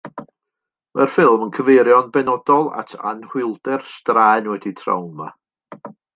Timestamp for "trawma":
4.83-5.31